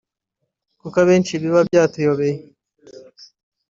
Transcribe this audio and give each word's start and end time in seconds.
kuko 0.79 0.95
abenshi 1.03 1.33
biba 1.41 1.61
byatuyobeye” 1.69 2.37